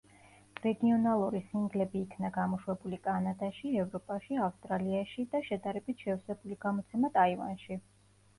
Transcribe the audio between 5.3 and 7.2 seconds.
და შედარებით შევსებული გამოცემა